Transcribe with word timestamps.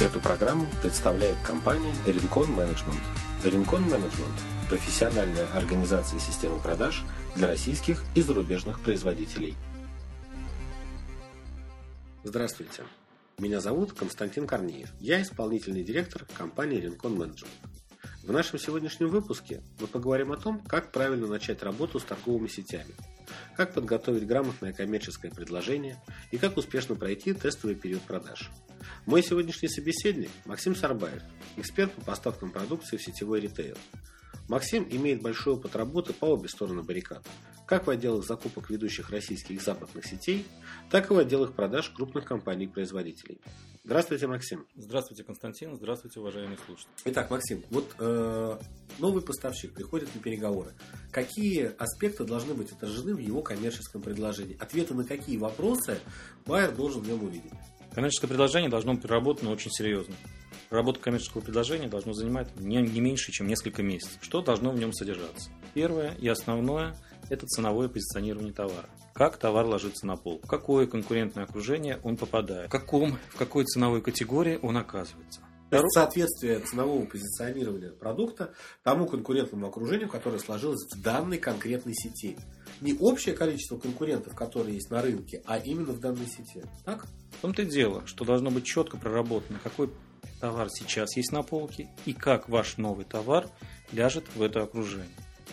Эту 0.00 0.18
программу 0.18 0.66
представляет 0.80 1.36
компания 1.44 1.92
Rincon 2.06 2.48
Management. 2.56 3.02
Rincon 3.44 3.86
Management– 3.86 4.40
профессиональная 4.70 5.46
организация 5.52 6.18
системы 6.18 6.58
продаж 6.58 7.02
для 7.36 7.48
российских 7.48 8.02
и 8.14 8.22
зарубежных 8.22 8.80
производителей. 8.80 9.56
Здравствуйте. 12.24 12.84
Меня 13.36 13.60
зовут 13.60 13.92
Константин 13.92 14.46
Корнеев. 14.46 14.88
Я 15.00 15.20
исполнительный 15.20 15.84
директор 15.84 16.24
компании 16.32 16.82
Rincon 16.82 17.18
Management. 17.18 18.24
В 18.24 18.32
нашем 18.32 18.58
сегодняшнем 18.58 19.10
выпуске 19.10 19.60
мы 19.80 19.86
поговорим 19.86 20.32
о 20.32 20.38
том, 20.38 20.60
как 20.60 20.92
правильно 20.92 21.26
начать 21.26 21.62
работу 21.62 22.00
с 22.00 22.04
торговыми 22.04 22.48
сетями, 22.48 22.94
как 23.54 23.74
подготовить 23.74 24.26
грамотное 24.26 24.72
коммерческое 24.72 25.30
предложение 25.30 26.02
и 26.30 26.38
как 26.38 26.56
успешно 26.56 26.94
пройти 26.94 27.34
тестовый 27.34 27.74
период 27.74 28.00
продаж. 28.00 28.50
Мой 29.10 29.24
сегодняшний 29.24 29.68
собеседник– 29.68 30.30
Максим 30.44 30.76
Сарбаев, 30.76 31.20
эксперт 31.56 31.90
по 31.90 32.00
поставкам 32.00 32.52
продукции 32.52 32.96
в 32.96 33.02
сетевой 33.02 33.40
ритейл. 33.40 33.76
Максим 34.46 34.86
имеет 34.88 35.20
большой 35.20 35.54
опыт 35.54 35.74
работы 35.74 36.12
по 36.12 36.26
обе 36.26 36.48
стороны 36.48 36.84
баррикад, 36.84 37.26
как 37.66 37.88
в 37.88 37.90
отделах 37.90 38.24
закупок 38.24 38.70
ведущих 38.70 39.10
российских 39.10 39.56
и 39.56 39.58
западных 39.58 40.06
сетей, 40.06 40.46
так 40.92 41.10
и 41.10 41.14
в 41.14 41.18
отделах 41.18 41.54
продаж 41.54 41.90
крупных 41.90 42.24
компаний-производителей. 42.24 43.40
Здравствуйте, 43.82 44.28
Максим. 44.28 44.64
Здравствуйте, 44.76 45.24
Константин. 45.24 45.74
Здравствуйте, 45.74 46.20
уважаемые 46.20 46.58
слушатели. 46.64 46.92
Итак, 47.06 47.32
Максим, 47.32 47.64
вот 47.70 47.92
э, 47.98 48.58
новый 49.00 49.22
поставщик 49.22 49.72
приходит 49.72 50.14
на 50.14 50.20
переговоры. 50.20 50.70
Какие 51.10 51.72
аспекты 51.78 52.22
должны 52.22 52.54
быть 52.54 52.70
отражены 52.70 53.16
в 53.16 53.18
его 53.18 53.42
коммерческом 53.42 54.02
предложении? 54.02 54.56
Ответы 54.60 54.94
на 54.94 55.02
какие 55.02 55.36
вопросы 55.36 55.98
байер 56.46 56.70
должен 56.70 57.02
в 57.02 57.08
нем 57.08 57.24
увидеть? 57.24 57.50
Коммерческое 58.00 58.28
предложение 58.28 58.70
должно 58.70 58.94
быть 58.94 59.02
проработано 59.02 59.50
очень 59.50 59.70
серьезно. 59.70 60.14
Работа 60.70 61.00
коммерческого 61.00 61.42
предложения 61.42 61.86
должна 61.86 62.14
занимать 62.14 62.48
не, 62.58 62.78
не 62.78 62.98
меньше, 62.98 63.30
чем 63.30 63.46
несколько 63.46 63.82
месяцев. 63.82 64.16
Что 64.22 64.40
должно 64.40 64.70
в 64.70 64.78
нем 64.78 64.94
содержаться? 64.94 65.50
Первое 65.74 66.14
и 66.14 66.26
основное– 66.26 66.96
это 67.28 67.44
ценовое 67.46 67.88
позиционирование 67.88 68.54
товара. 68.54 68.88
Как 69.12 69.36
товар 69.36 69.66
ложится 69.66 70.06
на 70.06 70.16
пол, 70.16 70.40
в 70.42 70.46
какое 70.46 70.86
конкурентное 70.86 71.44
окружение 71.44 72.00
он 72.02 72.16
попадает, 72.16 72.68
в, 72.68 72.72
каком, 72.72 73.18
в 73.28 73.36
какой 73.36 73.66
ценовой 73.66 74.00
категории 74.00 74.58
он 74.62 74.78
оказывается. 74.78 75.42
То 75.68 75.76
есть 75.76 75.92
соответствие 75.92 76.58
ценового 76.60 77.04
позиционирования 77.04 77.90
продукта 77.90 78.54
тому 78.82 79.06
конкурентному 79.06 79.68
окружению, 79.68 80.08
которое 80.08 80.38
сложилось 80.38 80.84
в 80.90 81.02
данной 81.02 81.36
конкретной 81.36 81.92
сети. 81.94 82.38
Не 82.80 82.94
общее 82.94 83.34
количество 83.34 83.78
конкурентов, 83.78 84.34
которые 84.34 84.74
есть 84.74 84.90
на 84.90 85.02
рынке, 85.02 85.42
а 85.44 85.58
именно 85.58 85.92
в 85.92 86.00
данной 86.00 86.26
сети. 86.26 86.64
Так? 86.84 87.06
В 87.38 87.42
том-то 87.42 87.62
и 87.62 87.66
дело, 87.66 88.06
что 88.06 88.24
должно 88.24 88.50
быть 88.50 88.64
четко 88.64 88.96
проработано, 88.96 89.58
какой 89.62 89.90
товар 90.40 90.68
сейчас 90.70 91.16
есть 91.16 91.32
на 91.32 91.42
полке 91.42 91.90
и 92.06 92.12
как 92.12 92.48
ваш 92.48 92.76
новый 92.76 93.04
товар 93.04 93.48
ляжет 93.92 94.24
в 94.34 94.42
это 94.42 94.62
окружение. 94.62 95.08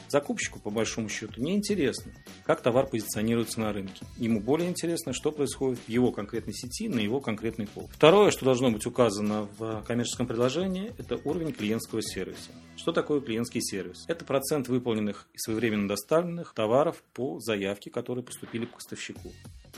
Закупщику, 0.09 0.59
по 0.59 0.69
большому 0.69 1.09
счету, 1.09 1.41
не 1.41 1.55
интересно, 1.55 2.11
как 2.45 2.61
товар 2.61 2.87
позиционируется 2.87 3.59
на 3.59 3.73
рынке. 3.73 4.05
Ему 4.17 4.39
более 4.39 4.69
интересно, 4.69 5.13
что 5.13 5.31
происходит 5.31 5.79
в 5.79 5.89
его 5.89 6.11
конкретной 6.11 6.53
сети, 6.53 6.87
на 6.87 6.99
его 6.99 7.19
конкретный 7.19 7.67
пол. 7.67 7.89
Второе, 7.93 8.31
что 8.31 8.45
должно 8.45 8.71
быть 8.71 8.85
указано 8.85 9.47
в 9.57 9.83
коммерческом 9.85 10.27
предложении, 10.27 10.93
это 10.97 11.19
уровень 11.23 11.51
клиентского 11.51 12.01
сервиса. 12.01 12.51
Что 12.75 12.91
такое 12.91 13.21
клиентский 13.21 13.61
сервис? 13.61 14.05
Это 14.07 14.23
процент 14.23 14.67
выполненных 14.67 15.27
и 15.33 15.37
своевременно 15.37 15.87
доставленных 15.87 16.53
товаров 16.53 17.03
по 17.13 17.39
заявке, 17.39 17.89
которые 17.89 18.23
поступили 18.23 18.65
к 18.65 18.73
поставщику. 18.73 19.33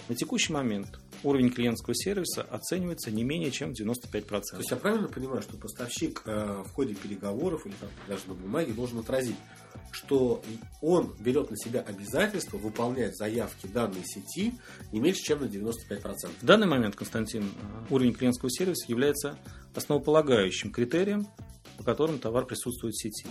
На 0.07 0.15
текущий 0.15 0.53
момент 0.53 0.99
уровень 1.23 1.51
клиентского 1.51 1.95
сервиса 1.95 2.43
оценивается 2.43 3.11
не 3.11 3.23
менее 3.23 3.51
чем 3.51 3.71
95%. 3.71 4.23
То 4.27 4.57
есть 4.57 4.71
я 4.71 4.77
правильно 4.77 5.07
понимаю, 5.07 5.41
что 5.41 5.57
поставщик 5.57 6.23
э, 6.25 6.63
в 6.65 6.71
ходе 6.71 6.95
переговоров 6.95 7.65
или 7.65 7.73
там, 7.79 7.89
даже 8.07 8.21
на 8.27 8.33
бумаге 8.33 8.73
должен 8.73 8.99
отразить, 8.99 9.35
что 9.91 10.41
он 10.81 11.15
берет 11.19 11.51
на 11.51 11.57
себя 11.57 11.81
обязательство 11.81 12.57
выполнять 12.57 13.17
заявки 13.17 13.67
данной 13.67 14.03
сети 14.05 14.53
не 14.91 14.99
меньше, 14.99 15.21
чем 15.21 15.41
на 15.41 15.45
95%. 15.45 16.29
В 16.41 16.45
данный 16.45 16.67
момент, 16.67 16.95
Константин, 16.95 17.43
э, 17.43 17.93
уровень 17.93 18.13
клиентского 18.13 18.49
сервиса 18.49 18.85
является 18.87 19.37
основополагающим 19.75 20.71
критерием, 20.71 21.27
по 21.77 21.83
которым 21.83 22.19
товар 22.19 22.45
присутствует 22.45 22.95
в 22.95 23.01
сети. 23.01 23.27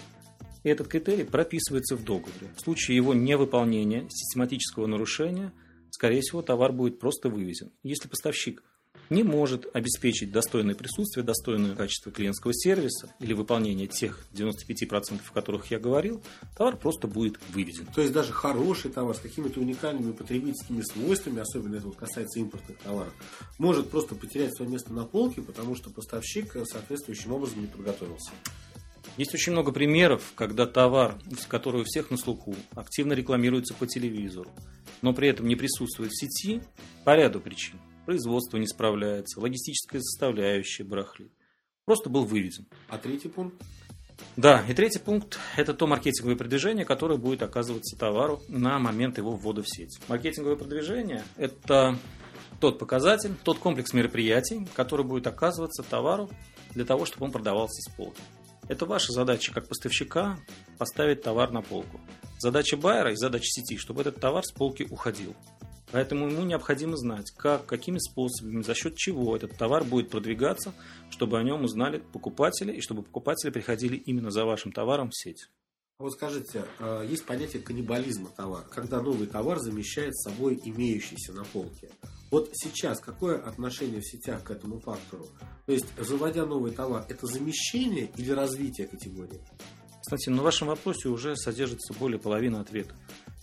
И 0.65 0.69
этот 0.69 0.89
критерий 0.89 1.25
прописывается 1.25 1.97
в 1.97 2.05
договоре. 2.05 2.51
В 2.57 2.61
случае 2.61 2.97
его 2.97 3.15
невыполнения, 3.15 4.09
систематического 4.11 4.87
нарушения– 4.87 5.53
скорее 5.91 6.21
всего, 6.21 6.43
товар 6.43 6.73
будет 6.73 6.99
просто 6.99 7.29
вывезен. 7.29 7.71
Если 7.83 8.09
поставщик 8.09 8.63
не 9.11 9.23
может 9.23 9.67
обеспечить 9.75 10.31
достойное 10.31 10.75
присутствие, 10.75 11.25
достойное 11.25 11.75
качество 11.75 12.13
клиентского 12.13 12.53
сервиса 12.55 13.15
или 13.21 13.33
выполнение 13.33 13.87
тех 13.87 14.25
95%, 14.35 15.21
о 15.29 15.33
которых 15.33 15.71
я 15.71 15.79
говорил, 15.79 16.23
товар 16.57 16.77
просто 16.77 17.07
будет 17.07 17.39
вывезен. 17.51 17.87
То 17.95 18.03
есть 18.03 18.13
даже 18.13 18.33
хороший 18.33 18.91
товар 18.91 19.15
с 19.17 19.21
какими-то 19.21 19.61
уникальными 19.61 20.13
потребительскими 20.13 20.83
свойствами, 20.83 21.41
особенно 21.41 21.77
это 21.77 21.87
вот 21.87 21.97
касается 21.97 22.39
импортных 22.39 22.79
товаров, 22.79 23.15
может 23.59 23.91
просто 23.91 24.15
потерять 24.15 24.55
свое 24.55 24.71
место 24.71 24.93
на 24.93 25.05
полке, 25.05 25.43
потому 25.43 25.75
что 25.75 25.91
поставщик 25.91 26.57
соответствующим 26.65 27.33
образом 27.33 27.61
не 27.61 27.67
подготовился. 27.67 28.31
Есть 29.17 29.35
очень 29.35 29.53
много 29.53 29.73
примеров, 29.73 30.33
когда 30.35 30.67
товар, 30.67 31.19
который 31.49 31.83
у 31.83 31.85
всех 31.85 32.11
на 32.11 32.17
слуху, 32.17 32.55
активно 32.75 33.15
рекламируется 33.15 33.75
по 33.75 33.87
телевизору, 33.87 34.51
но 35.03 35.13
при 35.13 35.29
этом 35.29 35.47
не 35.47 35.57
присутствует 35.57 36.13
в 36.13 36.19
сети 36.19 36.63
по 37.05 37.17
ряду 37.17 37.41
причин. 37.41 37.81
Производство 38.07 38.57
не 38.57 38.67
справляется, 38.67 39.41
логистическая 39.41 40.01
составляющая 40.01 40.85
барахлит. 40.85 41.33
Просто 41.85 42.11
был 42.11 42.25
вывезен. 42.25 42.67
А 42.89 42.99
третий 42.99 43.29
пункт? 43.29 43.57
Да, 44.37 44.65
и 44.69 44.75
третий 44.75 44.99
пункт– 44.99 45.39
это 45.57 45.75
то 45.75 45.87
маркетинговое 45.87 46.37
продвижение, 46.37 46.85
которое 46.85 47.19
будет 47.19 47.43
оказываться 47.43 47.97
товару 47.97 48.41
на 48.49 48.79
момент 48.79 49.19
его 49.19 49.37
ввода 49.37 49.63
в 49.63 49.69
сеть. 49.69 49.99
Маркетинговое 50.09 50.57
продвижение– 50.57 51.25
это 51.37 51.99
тот 52.61 52.79
показатель, 52.79 53.35
тот 53.45 53.59
комплекс 53.59 53.93
мероприятий, 53.93 54.67
который 54.75 55.05
будет 55.05 55.27
оказываться 55.27 55.83
товару 55.83 56.31
для 56.75 56.85
того, 56.85 57.05
чтобы 57.05 57.27
он 57.27 57.33
продавался 57.33 57.81
с 57.83 57.95
полки. 57.95 58.21
Это 58.69 58.85
ваша 58.85 59.13
задача 59.13 59.53
как 59.53 59.67
поставщика 59.67 60.39
поставить 60.77 61.23
товар 61.23 61.51
на 61.53 61.63
полку. 61.63 62.01
Задача 62.39 62.77
байера 62.77 63.13
и 63.13 63.17
задача 63.17 63.47
сети, 63.47 63.79
чтобы 63.79 64.03
этот 64.03 64.21
товар 64.21 64.45
с 64.45 64.53
полки 64.53 64.87
уходил. 64.91 65.35
Поэтому 65.91 66.29
ему 66.29 66.43
необходимо 66.43 66.97
знать, 66.97 67.31
как, 67.31 67.65
какими 67.65 67.99
способами, 67.99 68.63
за 68.63 68.75
счет 68.75 68.95
чего 68.97 69.35
этот 69.35 69.57
товар 69.57 69.85
будет 69.85 70.11
продвигаться, 70.11 70.75
чтобы 71.09 71.39
о 71.39 71.43
нем 71.43 71.65
узнали 71.65 71.99
покупатели 71.99 72.73
и 72.73 72.83
чтобы 72.83 73.03
покупатели 73.03 73.51
приходили 73.51 73.97
именно 73.97 74.31
за 74.31 74.45
вашим 74.45 74.71
товаром 74.71 75.11
в 75.11 75.17
сеть. 75.17 75.49
А 75.99 76.05
вот 76.05 76.13
скажите, 76.13 76.65
а, 76.79 77.03
есть 77.03 77.25
понятие 77.25 77.63
каннибализма 77.63 78.29
товара, 78.37 78.65
когда 78.71 79.01
новый 79.01 79.27
товар 79.27 79.59
замещает 79.59 80.15
собой 80.17 80.61
имеющийся 80.63 81.33
на 81.33 81.45
полке. 81.45 81.91
Вот 82.31 82.51
сейчас 82.53 83.01
какое 83.01 83.39
отношение 83.39 84.01
в 84.01 84.07
сетях 84.07 84.45
к 84.45 84.51
этому 84.51 84.81
фактору? 84.81 85.27
То 85.67 85.73
есть, 85.73 85.87
заводя 85.99 86.45
новый 86.45 86.73
товар, 86.73 87.07
это 87.09 87.27
замещение 87.27 88.11
или 88.17 88.31
развитие 88.31 88.87
категории? 88.87 89.41
Кстати, 90.01 90.29
на 90.29 90.43
вашем 90.43 90.69
вопросе 90.69 91.09
уже 91.09 91.37
содержится 91.37 91.95
более 91.95 92.19
половины 92.19 92.57
ответа. 92.57 92.95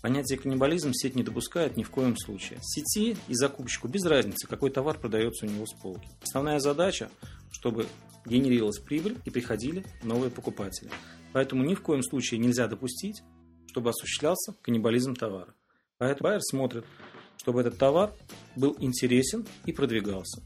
Понятие 0.02 0.38
каннибализм 0.38 0.94
сеть 0.94 1.16
не 1.16 1.24
допускает 1.24 1.78
ни 1.78 1.84
в 1.84 1.90
коем 1.90 2.16
случае. 2.16 2.60
Сети 2.62 3.18
и 3.28 3.34
закупщику 3.34 3.88
без 3.88 4.06
разницы, 4.06 4.48
какой 4.48 4.70
товар 4.70 5.00
продается 5.00 5.46
у 5.46 5.50
него 5.50 5.66
с 5.66 5.74
полки. 5.74 6.08
Основная 6.22 6.60
задача, 6.60 7.10
чтобы 7.52 7.88
генерировалась 8.26 8.80
прибыль 8.80 9.18
и 9.26 9.30
приходили 9.32 9.86
новые 10.04 10.30
покупатели. 10.30 10.92
Поэтому 11.34 11.64
ни 11.64 11.74
в 11.74 11.82
коем 11.82 12.04
случае 12.04 12.40
нельзя 12.40 12.68
допустить, 12.68 13.24
чтобы 13.68 13.90
осуществлялся 13.90 14.54
каннибализм 14.62 15.16
товара. 15.16 15.54
Поэтому 15.98 16.30
байер 16.30 16.42
смотрит, 16.42 16.86
чтобы 17.46 17.62
этот 17.62 17.78
товар 17.78 18.12
был 18.56 18.76
интересен 18.80 19.46
и 19.66 19.72
продвигался. 19.72 20.42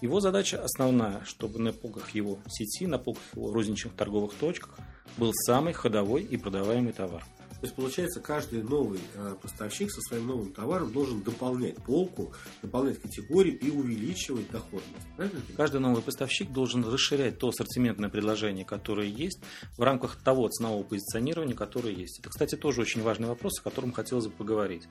Его 0.00 0.18
задача 0.18 0.64
основная, 0.64 1.22
чтобы 1.26 1.58
на 1.58 1.74
полках 1.74 2.14
его 2.14 2.38
сети, 2.48 2.86
на 2.86 2.96
полках 2.96 3.22
его 3.34 3.52
розничных 3.52 3.92
торговых 3.92 4.32
точках 4.32 4.78
был 5.18 5.34
самый 5.34 5.74
ходовой 5.74 6.22
и 6.22 6.38
продаваемый 6.38 6.94
товар. 6.94 7.22
То 7.60 7.66
есть, 7.66 7.74
получается, 7.74 8.20
каждый 8.20 8.62
новый 8.62 9.00
э, 9.14 9.34
поставщик 9.42 9.90
со 9.90 10.00
своим 10.00 10.28
новым 10.28 10.52
товаром 10.52 10.90
должен 10.90 11.22
дополнять 11.22 11.76
полку, 11.76 12.32
дополнять 12.62 12.98
категорию 12.98 13.58
и 13.58 13.68
увеличивать 13.68 14.50
доходность. 14.50 15.06
Правильно? 15.16 15.40
Каждый 15.54 15.80
новый 15.80 16.00
поставщик 16.00 16.50
должен 16.50 16.82
расширять 16.82 17.38
то 17.38 17.48
ассортиментное 17.48 18.08
предложение, 18.08 18.64
которое 18.64 19.08
есть, 19.08 19.40
в 19.76 19.82
рамках 19.82 20.16
того 20.16 20.48
ценового 20.48 20.84
позиционирования, 20.84 21.54
которое 21.54 21.92
есть. 21.92 22.20
Это, 22.20 22.30
кстати, 22.30 22.54
тоже 22.54 22.80
очень 22.80 23.02
важный 23.02 23.28
вопрос, 23.28 23.58
о 23.58 23.62
котором 23.62 23.92
хотелось 23.92 24.28
бы 24.28 24.32
поговорить. 24.32 24.84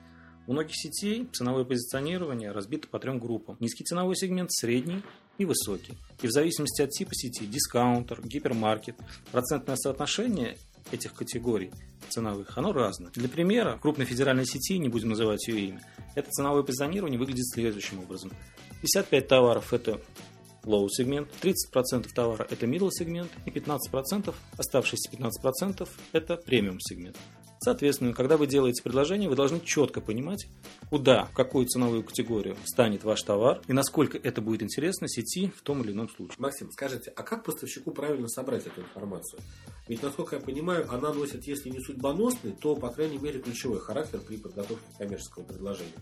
У 0.48 0.52
многих 0.52 0.76
сетей 0.76 1.28
ценовое 1.30 1.64
позиционирование 1.64 2.52
разбито 2.52 2.88
по 2.88 2.98
трем 2.98 3.18
группам. 3.18 3.58
Низкий 3.60 3.84
ценовой 3.84 4.16
сегмент, 4.16 4.50
средний 4.50 5.02
и 5.36 5.44
высокий. 5.44 5.92
И 6.22 6.26
в 6.26 6.30
зависимости 6.30 6.80
от 6.80 6.88
типа 6.88 7.10
сети, 7.12 7.44
дискаунтер, 7.44 8.26
гипермаркет, 8.26 8.96
процентное 9.30 9.76
соотношение 9.76 10.56
этих 10.90 11.12
категорий 11.12 11.70
ценовых, 12.08 12.56
оно 12.56 12.72
разное. 12.72 13.10
Для 13.10 13.28
примера, 13.28 13.76
крупной 13.76 14.06
федеральной 14.06 14.46
сети, 14.46 14.78
не 14.78 14.88
будем 14.88 15.10
называть 15.10 15.46
ее 15.48 15.68
имя, 15.68 15.82
это 16.14 16.30
ценовое 16.30 16.62
позиционирование 16.62 17.18
выглядит 17.18 17.46
следующим 17.52 17.98
образом. 18.00 18.32
55 18.80 19.28
товаров– 19.28 19.72
это 19.74 20.00
low 20.64 20.88
сегмент, 20.88 21.28
30% 21.42 22.08
товара 22.14 22.46
это 22.48 22.64
middle 22.64 22.88
сегмент 22.90 23.30
и 23.44 23.50
15%, 23.50 24.34
оставшиеся 24.56 25.10
15% 25.10 25.86
это 26.12 26.36
премиум 26.38 26.80
сегмент. 26.80 27.18
Соответственно, 27.60 28.12
когда 28.12 28.36
вы 28.36 28.46
делаете 28.46 28.82
предложение, 28.82 29.28
вы 29.28 29.36
должны 29.36 29.60
четко 29.60 30.00
понимать, 30.00 30.46
куда, 30.90 31.24
в 31.26 31.32
какую 31.32 31.66
ценовую 31.66 32.04
категорию 32.04 32.56
станет 32.64 33.04
ваш 33.04 33.22
товар 33.22 33.60
и 33.66 33.72
насколько 33.72 34.16
это 34.16 34.40
будет 34.40 34.62
интересно 34.62 35.08
сети 35.08 35.52
в 35.54 35.62
том 35.62 35.82
или 35.82 35.92
ином 35.92 36.08
случае. 36.08 36.36
Максим, 36.38 36.70
скажите, 36.70 37.12
а 37.16 37.22
как 37.22 37.44
поставщику 37.44 37.90
правильно 37.90 38.28
собрать 38.28 38.66
эту 38.66 38.82
информацию? 38.82 39.40
Ведь, 39.88 40.02
насколько 40.02 40.36
я 40.36 40.42
понимаю, 40.42 40.86
она 40.92 41.12
носит, 41.12 41.46
если 41.46 41.70
не 41.70 41.80
судьбоносный, 41.80 42.52
то, 42.52 42.76
по 42.76 42.90
крайней 42.90 43.18
мере, 43.18 43.40
ключевой 43.40 43.80
характер 43.80 44.20
при 44.20 44.36
подготовке 44.36 44.86
коммерческого 44.98 45.44
предложения. 45.44 45.92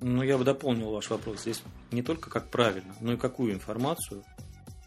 Ну, 0.00 0.22
я 0.22 0.36
бы 0.36 0.44
дополнил 0.44 0.90
ваш 0.90 1.08
вопрос. 1.10 1.40
Здесь 1.40 1.62
не 1.90 2.02
только 2.02 2.28
как 2.28 2.50
правильно, 2.50 2.94
но 3.00 3.14
и 3.14 3.16
какую 3.16 3.54
информацию 3.54 4.22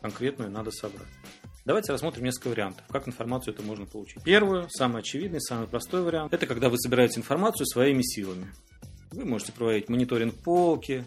конкретную 0.02 0.52
надо 0.52 0.72
собрать. 0.72 1.08
Давайте 1.68 1.92
рассмотрим 1.92 2.24
несколько 2.24 2.48
вариантов, 2.48 2.86
как 2.88 3.10
информацию 3.10 3.54
это 3.54 3.62
можно 3.62 3.86
получить. 3.86 4.24
Первый, 4.24 4.68
самый 4.70 5.02
очевидный, 5.02 5.42
самый 5.42 5.68
простой 5.68 6.02
вариант, 6.02 6.34
это 6.34 6.48
когда 6.48 6.70
вы 6.70 6.78
собираете 6.80 7.20
информацию 7.20 7.68
своими 7.68 8.04
силами. 8.04 8.48
Вы 9.12 9.26
можете 9.26 9.52
проводить 9.52 9.90
мониторинг 9.90 10.34
полки, 10.46 11.04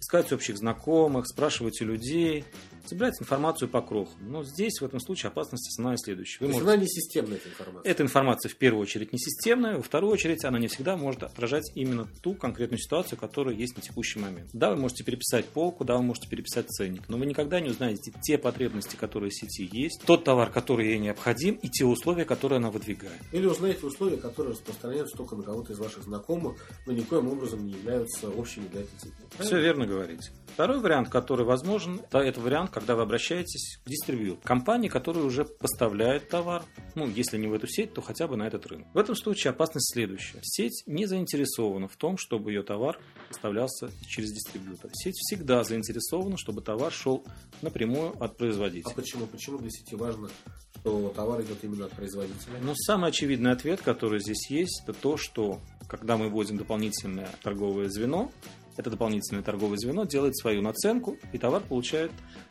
искать 0.00 0.32
общих 0.32 0.56
знакомых, 0.56 1.26
спрашивать 1.26 1.82
у 1.82 1.86
людей, 1.86 2.44
собирать 2.88 3.20
информацию 3.20 3.68
по 3.68 3.80
крохам. 3.82 4.16
Но 4.20 4.44
здесь, 4.44 4.80
в 4.80 4.84
этом 4.84 5.00
случае, 5.00 5.28
опасность 5.28 5.68
основная 5.68 5.96
следующая. 5.96 6.38
Вы 6.40 6.46
То 6.46 6.52
можете... 6.52 6.70
она 6.70 6.76
не 6.80 6.88
системная 6.88 7.36
эта 7.36 7.48
информация? 7.48 7.90
Эта 7.90 8.02
информация, 8.02 8.48
в 8.48 8.56
первую 8.56 8.82
очередь, 8.82 9.12
не 9.12 9.18
системная. 9.18 9.76
Во 9.76 9.82
вторую 9.82 10.12
очередь, 10.12 10.44
она 10.44 10.58
не 10.58 10.68
всегда 10.68 10.96
может 10.96 11.22
отражать 11.22 11.70
именно 11.74 12.08
ту 12.22 12.34
конкретную 12.34 12.78
ситуацию, 12.78 13.18
которая 13.18 13.54
есть 13.54 13.76
на 13.76 13.82
текущий 13.82 14.18
момент. 14.18 14.50
Да, 14.52 14.70
вы 14.70 14.76
можете 14.76 15.04
переписать 15.04 15.46
полку, 15.46 15.84
да, 15.84 15.96
вы 15.96 16.02
можете 16.02 16.28
переписать 16.28 16.68
ценник, 16.68 17.08
но 17.08 17.16
вы 17.16 17.26
никогда 17.26 17.60
не 17.60 17.70
узнаете 17.70 18.12
те 18.22 18.38
потребности, 18.38 18.96
которые 18.96 19.30
в 19.30 19.34
сети 19.34 19.68
есть, 19.70 20.02
тот 20.04 20.24
товар, 20.24 20.50
который 20.50 20.88
ей 20.88 20.98
необходим, 20.98 21.54
и 21.56 21.68
те 21.68 21.84
условия, 21.84 22.24
которые 22.24 22.58
она 22.58 22.70
выдвигает. 22.70 23.20
Или 23.32 23.46
узнаете 23.46 23.86
условия, 23.86 24.16
которые 24.16 24.52
распространяются 24.52 25.16
только 25.16 25.36
на 25.36 25.42
кого-то 25.42 25.72
из 25.72 25.78
ваших 25.78 26.04
знакомых, 26.04 26.56
но 26.86 26.92
никоим 26.92 27.28
образом 27.28 27.66
не 27.66 27.72
являются 27.72 28.28
общими 28.28 28.66
для 28.68 28.82
этой 28.82 28.98
сети. 28.98 29.14
Все 29.38 29.60
верно 29.60 29.86
говорите. 29.86 30.30
Второй 30.54 30.78
вариант, 30.78 31.08
который 31.08 31.44
возможен, 31.44 32.00
это 32.12 32.40
вариант, 32.40 32.70
когда 32.70 32.94
вы 32.94 33.02
обращаетесь 33.02 33.80
к 33.84 33.88
дистрибьютору. 33.88 34.40
Компании, 34.44 34.88
которые 34.88 35.24
уже 35.24 35.44
поставляют 35.44 36.28
товар, 36.28 36.62
ну, 36.94 37.08
если 37.08 37.38
не 37.38 37.48
в 37.48 37.54
эту 37.54 37.66
сеть, 37.66 37.92
то 37.92 38.00
хотя 38.00 38.28
бы 38.28 38.36
на 38.36 38.44
этот 38.44 38.64
рынок. 38.66 38.86
В 38.94 38.98
этом 38.98 39.16
случае 39.16 39.50
опасность 39.50 39.92
следующая. 39.92 40.38
Сеть 40.42 40.84
не 40.86 41.06
заинтересована 41.06 41.88
в 41.88 41.96
том, 41.96 42.16
чтобы 42.16 42.52
ее 42.52 42.62
товар 42.62 43.00
поставлялся 43.28 43.90
через 44.06 44.30
дистрибьютор. 44.30 44.92
Сеть 44.94 45.16
всегда 45.16 45.64
заинтересована, 45.64 46.36
чтобы 46.36 46.62
товар 46.62 46.92
шел 46.92 47.26
напрямую 47.60 48.14
от 48.22 48.36
производителя. 48.36 48.92
А 48.92 48.94
почему? 48.94 49.26
Почему 49.26 49.58
для 49.58 49.70
сети 49.70 49.96
важно, 49.96 50.28
что 50.76 51.08
товар 51.08 51.42
идет 51.42 51.64
именно 51.64 51.86
от 51.86 51.92
производителя? 51.94 52.60
Ну, 52.62 52.76
самый 52.76 53.10
очевидный 53.10 53.50
ответ, 53.50 53.82
который 53.82 54.20
здесь 54.20 54.48
есть, 54.50 54.84
это 54.84 54.92
то, 54.92 55.16
что 55.16 55.58
когда 55.88 56.16
мы 56.16 56.28
вводим 56.28 56.58
дополнительное 56.58 57.28
торговое 57.42 57.88
звено, 57.88 58.30
это 58.76 58.90
дополнительное 58.90 59.42
торговое 59.42 59.76
звено 59.76 60.04
делает 60.04 60.36
свою 60.36 60.62
наценку, 60.62 61.16
и 61.32 61.38
товар 61.38 61.62
получает 61.62 62.10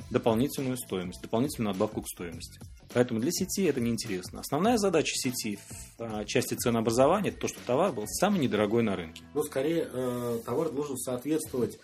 дополнительную 0.09 0.77
стоимость, 0.77 1.21
дополнительную 1.21 1.71
отбавку 1.71 2.01
к 2.01 2.07
стоимости. 2.07 2.59
Поэтому 2.93 3.19
для 3.19 3.31
сети 3.31 3.63
это 3.63 3.81
неинтересно. 3.81 4.39
Основная 4.39 4.77
задача 4.77 5.13
сети 5.15 5.57
в 5.57 6.03
а, 6.03 6.25
части 6.25 6.53
ценообразования– 6.53 7.29
это 7.31 7.41
то, 7.41 7.47
чтобы 7.47 7.65
товар 7.65 7.91
был 7.91 8.05
самый 8.07 8.39
недорогой 8.39 8.83
на 8.83 8.95
рынке. 8.95 9.23
Ну, 9.33 9.43
скорее, 9.43 9.87
э, 9.91 10.39
товар 10.45 10.71
должен 10.71 10.97
соответствовать 10.97 11.79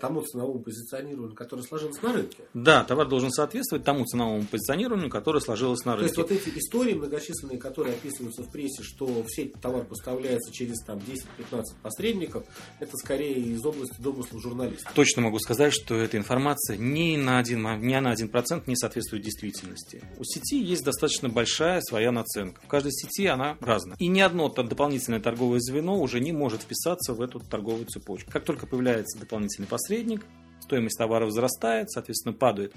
тому 0.00 0.22
ценовому 0.22 0.60
позиционированию, 0.60 1.34
которое 1.34 1.62
сложилось 1.62 2.00
на 2.00 2.12
рынке. 2.12 2.44
Да, 2.54 2.82
товар 2.84 3.06
должен 3.08 3.30
соответствовать 3.30 3.84
тому 3.84 4.06
ценовому 4.06 4.44
позиционированию, 4.44 5.10
которое 5.10 5.40
сложилось 5.40 5.84
на 5.84 5.96
рынке. 5.96 6.14
То 6.14 6.20
есть 6.22 6.30
вот 6.30 6.40
эти 6.40 6.58
истории 6.58 6.94
многочисленные, 6.94 7.58
которые 7.58 7.94
описываются 7.94 8.42
в 8.42 8.50
прессе, 8.50 8.82
что 8.82 9.06
в 9.06 9.26
сеть 9.28 9.52
товар 9.60 9.84
поставляется 9.84 10.50
через 10.52 10.82
там 10.84 10.98
10-15 10.98 11.62
посредников, 11.82 12.44
это 12.80 12.96
скорее 12.96 13.34
из 13.34 13.64
области 13.64 14.00
домыслов 14.00 14.40
журналистов. 14.42 14.90
Точно 14.94 15.22
могу 15.22 15.38
сказать, 15.38 15.74
что 15.74 15.94
эта 15.94 16.16
информация 16.16 16.78
ни 16.78 17.16
на 17.16 17.38
один, 17.38 17.62
ни 17.80 17.94
на 17.94 18.10
один 18.10 18.28
процент 18.28 18.66
не 18.66 18.76
соответствует 18.76 19.24
действительности. 19.24 20.02
У 20.18 20.24
сети 20.24 20.58
есть 20.58 20.84
достаточно 20.84 21.28
большая 21.28 21.82
своя 21.82 22.12
наценка. 22.12 22.62
В 22.62 22.68
каждой 22.68 22.92
сети 22.92 23.26
она 23.26 23.58
разная. 23.60 23.96
И 23.98 24.08
ни 24.08 24.20
одно 24.20 24.48
дополнительное 24.48 25.20
торговое 25.20 25.60
звено 25.60 26.00
уже 26.00 26.20
не 26.20 26.32
может 26.32 26.62
вписаться 26.62 27.12
в 27.12 27.20
эту 27.20 27.40
торговую 27.40 27.84
цепочку. 27.86 28.30
Как 28.30 28.44
только 28.44 28.66
появляется 28.66 29.18
дополнительный 29.18 29.65
дополнительный 29.66 29.68
посредник, 29.68 30.26
стоимость 30.60 30.98
товара 30.98 31.24
возрастает, 31.24 31.90
соответственно, 31.90 32.34
падает 32.34 32.74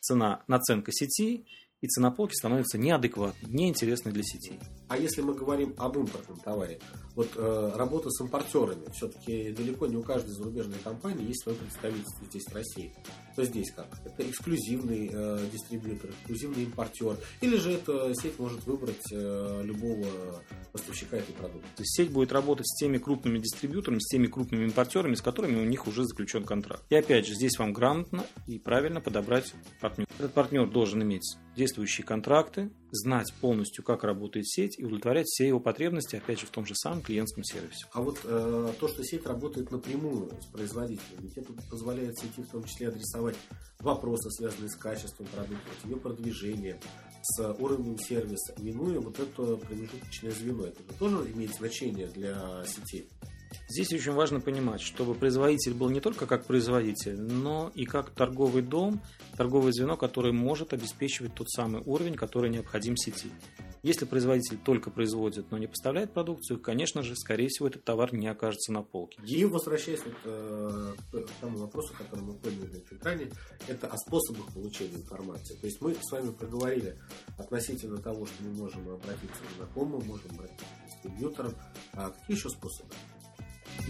цена, 0.00 0.42
наценка 0.46 0.92
сети, 0.92 1.46
и 1.80 1.86
цена 1.86 2.10
полки 2.10 2.34
становится 2.34 2.76
неадекватной, 2.78 3.48
неинтересной 3.50 4.12
для 4.12 4.22
сетей. 4.22 4.58
А 4.88 4.96
если 4.96 5.20
мы 5.20 5.34
говорим 5.34 5.74
об 5.78 5.96
импортном 5.96 6.38
товаре, 6.40 6.80
вот 7.14 7.30
э, 7.36 7.72
работа 7.76 8.10
с 8.10 8.20
импортерами, 8.20 8.90
все-таки 8.92 9.52
далеко 9.52 9.86
не 9.86 9.96
у 9.96 10.02
каждой 10.02 10.30
зарубежной 10.30 10.78
компании 10.82 11.28
есть 11.28 11.42
свое 11.42 11.56
представительство 11.58 12.26
здесь 12.26 12.44
в 12.46 12.54
России. 12.54 12.94
То 13.36 13.44
здесь 13.44 13.70
как? 13.72 13.86
Это 14.04 14.28
эксклюзивный 14.28 15.10
э, 15.12 15.46
дистрибьютор, 15.52 16.10
эксклюзивный 16.10 16.64
импортер, 16.64 17.16
или 17.40 17.56
же 17.56 17.72
эта 17.72 18.12
сеть 18.14 18.38
может 18.38 18.64
выбрать 18.66 19.12
э, 19.12 19.62
любого 19.62 20.06
поставщика 20.72 21.16
этой 21.16 21.34
продукции? 21.34 21.70
То 21.76 21.82
есть 21.82 21.96
сеть 21.96 22.10
будет 22.10 22.32
работать 22.32 22.66
с 22.66 22.76
теми 22.78 22.98
крупными 22.98 23.38
дистрибьюторами, 23.38 24.00
с 24.00 24.08
теми 24.08 24.26
крупными 24.26 24.64
импортерами, 24.64 25.14
с 25.14 25.22
которыми 25.22 25.60
у 25.60 25.64
них 25.64 25.86
уже 25.86 26.04
заключен 26.04 26.44
контракт. 26.44 26.82
И 26.88 26.96
опять 26.96 27.26
же, 27.26 27.34
здесь 27.34 27.58
вам 27.58 27.72
грамотно 27.72 28.24
и 28.46 28.58
правильно 28.58 29.00
подобрать 29.00 29.52
партнера. 29.80 30.08
Этот 30.18 30.32
партнер 30.32 30.68
должен 30.68 31.02
иметь 31.02 31.36
действующие 31.68 32.06
контракты, 32.06 32.70
знать 32.90 33.32
полностью, 33.40 33.84
как 33.84 34.02
работает 34.02 34.48
сеть 34.48 34.78
и 34.78 34.84
удовлетворять 34.84 35.26
все 35.26 35.46
его 35.46 35.60
потребности, 35.60 36.16
опять 36.16 36.40
же, 36.40 36.46
в 36.46 36.50
том 36.50 36.64
же 36.64 36.74
самом 36.74 37.02
клиентском 37.02 37.44
сервисе. 37.44 37.86
А 37.92 38.00
вот 38.00 38.20
э, 38.24 38.72
то, 38.80 38.88
что 38.88 39.04
сеть 39.04 39.26
работает 39.26 39.70
напрямую 39.70 40.30
с 40.40 40.46
производителем, 40.46 41.18
ведь 41.20 41.36
это 41.36 41.52
позволяет 41.70 42.18
сети 42.18 42.42
в 42.42 42.48
том 42.48 42.64
числе 42.64 42.88
адресовать 42.88 43.36
вопросы, 43.80 44.30
связанные 44.30 44.70
с 44.70 44.76
качеством 44.76 45.26
продукта, 45.26 45.68
ее 45.84 45.96
продвижением, 45.96 46.78
с 47.22 47.52
уровнем 47.58 47.98
сервиса, 47.98 48.54
минуя 48.58 49.00
вот 49.00 49.18
это 49.18 49.56
промежуточное 49.56 50.30
звено. 50.30 50.66
Это 50.66 50.82
тоже 50.98 51.30
имеет 51.32 51.54
значение 51.54 52.06
для 52.06 52.64
сетей. 52.64 53.10
Здесь 53.68 53.92
очень 53.92 54.12
важно 54.12 54.40
понимать, 54.40 54.80
чтобы 54.80 55.14
производитель 55.14 55.74
был 55.74 55.90
не 55.90 56.00
только 56.00 56.26
как 56.26 56.46
производитель, 56.46 57.20
но 57.20 57.70
и 57.74 57.84
как 57.84 58.10
торговый 58.10 58.62
дом, 58.62 59.00
торговое 59.36 59.72
звено, 59.72 59.96
которое 59.96 60.32
может 60.32 60.72
обеспечивать 60.72 61.34
тот 61.34 61.50
самый 61.50 61.82
уровень, 61.84 62.14
который 62.14 62.50
необходим 62.50 62.96
сети. 62.96 63.30
Если 63.82 64.06
производитель 64.06 64.58
только 64.58 64.90
производит, 64.90 65.50
но 65.50 65.58
не 65.58 65.66
поставляет 65.66 66.12
продукцию, 66.12 66.60
конечно 66.60 67.02
же, 67.02 67.14
скорее 67.14 67.48
всего, 67.48 67.68
этот 67.68 67.84
товар 67.84 68.12
не 68.12 68.26
окажется 68.26 68.72
на 68.72 68.82
полке. 68.82 69.20
И 69.24 69.44
возвращаясь 69.44 70.00
вот, 70.04 70.14
э, 70.24 70.94
к 71.12 71.40
тому 71.40 71.58
вопросу, 71.58 71.94
который 71.96 72.24
мы 72.24 72.34
подняли 72.34 72.82
на 72.90 72.96
экране, 72.96 73.30
это 73.68 73.86
о 73.86 73.96
способах 73.96 74.52
получения 74.52 74.96
информации. 74.96 75.54
То 75.54 75.66
есть 75.66 75.80
мы 75.80 75.94
с 75.94 76.10
вами 76.10 76.32
проговорили 76.32 76.98
относительно 77.38 77.98
того, 77.98 78.26
что 78.26 78.42
мы 78.42 78.50
можем 78.50 78.88
обратиться 78.88 79.42
к 79.42 79.56
знакомым, 79.56 80.04
можем 80.06 80.32
обратиться 80.32 80.64
к 80.64 80.86
дистрибьюторам. 80.86 81.54
А 81.92 82.10
какие 82.10 82.36
еще 82.36 82.48
способы? 82.48 82.90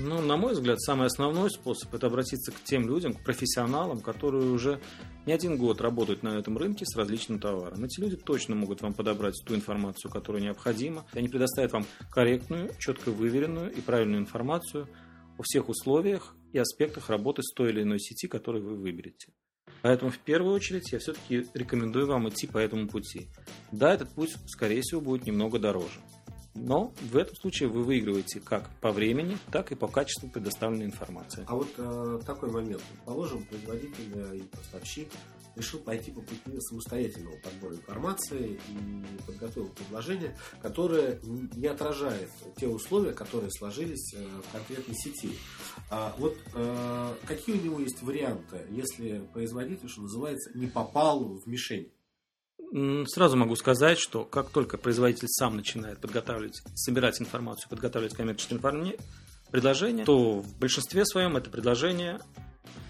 Ну, 0.00 0.20
на 0.20 0.36
мой 0.36 0.52
взгляд, 0.52 0.80
самый 0.80 1.08
основной 1.08 1.50
способ– 1.50 1.92
это 1.94 2.06
обратиться 2.06 2.52
к 2.52 2.62
тем 2.62 2.86
людям, 2.86 3.14
к 3.14 3.24
профессионалам, 3.24 4.00
которые 4.00 4.50
уже 4.50 4.80
не 5.26 5.32
один 5.32 5.56
год 5.56 5.80
работают 5.80 6.22
на 6.22 6.38
этом 6.38 6.56
рынке 6.56 6.84
с 6.86 6.96
различным 6.96 7.40
товаром. 7.40 7.84
Эти 7.84 8.00
люди 8.00 8.16
точно 8.16 8.54
могут 8.54 8.80
вам 8.80 8.94
подобрать 8.94 9.34
ту 9.44 9.56
информацию, 9.56 10.10
которая 10.12 10.40
необходима. 10.40 11.04
Они 11.12 11.28
предоставят 11.28 11.72
вам 11.72 11.84
корректную, 12.12 12.70
четко 12.78 13.10
выверенную 13.10 13.72
и 13.72 13.80
правильную 13.80 14.20
информацию 14.20 14.88
о 15.36 15.42
всех 15.42 15.68
условиях 15.68 16.36
и 16.52 16.58
аспектах 16.58 17.10
работы 17.10 17.42
с 17.42 17.52
той 17.52 17.70
или 17.70 17.82
иной 17.82 17.98
сети, 17.98 18.28
которую 18.28 18.64
вы 18.64 18.76
выберете. 18.76 19.32
Поэтому 19.82 20.12
в 20.12 20.18
первую 20.18 20.54
очередь 20.54 20.92
я 20.92 21.00
все-таки 21.00 21.46
рекомендую 21.54 22.06
вам 22.06 22.28
идти 22.28 22.46
по 22.46 22.58
этому 22.58 22.88
пути. 22.88 23.28
Да, 23.72 23.94
этот 23.94 24.10
путь, 24.10 24.36
скорее 24.46 24.82
всего, 24.82 25.00
будет 25.00 25.26
немного 25.26 25.58
дороже. 25.58 26.00
Но 26.60 26.92
в 27.00 27.16
этом 27.16 27.36
случае 27.36 27.68
вы 27.68 27.84
выигрываете 27.84 28.40
как 28.40 28.68
по 28.80 28.92
времени, 28.92 29.38
так 29.50 29.72
и 29.72 29.74
по 29.74 29.88
качеству 29.88 30.28
предоставленной 30.28 30.86
информации. 30.86 31.44
А 31.46 31.54
вот 31.54 31.68
э, 31.76 32.20
такой 32.26 32.50
момент. 32.50 32.82
Положим, 33.04 33.44
производитель 33.44 34.36
и 34.36 34.42
поставщик 34.42 35.08
решил 35.58 35.80
пойти 35.80 36.10
по 36.10 36.20
пути 36.20 36.60
самостоятельного 36.60 37.36
подбора 37.38 37.74
информации 37.74 38.60
и 38.68 39.04
подготовил 39.26 39.68
предложение, 39.70 40.36
которое 40.62 41.20
не 41.22 41.66
отражает 41.66 42.30
те 42.56 42.68
условия, 42.68 43.12
которые 43.12 43.50
сложились 43.50 44.14
э, 44.14 44.24
в 44.24 44.52
конкретной 44.52 44.94
сети. 44.94 45.32
А 45.90 46.14
вот 46.18 46.36
э, 46.54 47.14
какие 47.26 47.56
у 47.56 47.64
него 47.64 47.80
есть 47.80 48.02
варианты, 48.02 48.60
если 48.70 49.20
производитель, 49.32 49.88
что 49.88 50.02
называется, 50.02 50.50
не 50.56 50.66
попал 50.66 51.24
в 51.24 51.46
мишень? 51.46 51.90
Сразу 53.06 53.36
могу 53.36 53.56
сказать, 53.56 53.98
что 53.98 54.24
как 54.24 54.50
только 54.50 54.76
производитель 54.76 55.28
сам 55.28 55.56
начинает 55.56 56.00
подготавливать, 56.00 56.60
собирать 56.74 57.20
информацию, 57.20 57.70
подготавливать 57.70 58.14
коммерческое 58.14 58.60
предложение, 59.50 60.04
то 60.04 60.40
в 60.40 60.58
большинстве 60.58 61.06
своем 61.06 61.36
это 61.36 61.48
предложение 61.48 62.20